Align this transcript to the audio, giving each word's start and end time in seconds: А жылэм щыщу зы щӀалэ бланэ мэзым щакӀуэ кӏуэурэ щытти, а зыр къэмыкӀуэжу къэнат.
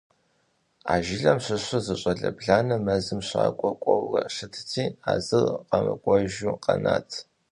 А 0.91 0.93
жылэм 1.05 1.39
щыщу 1.45 1.79
зы 1.85 1.95
щӀалэ 2.01 2.29
бланэ 2.37 2.75
мэзым 2.85 3.19
щакӀуэ 3.27 3.71
кӏуэурэ 3.81 4.23
щытти, 4.35 4.83
а 5.11 5.13
зыр 5.25 5.45
къэмыкӀуэжу 5.69 6.59
къэнат. 6.63 7.09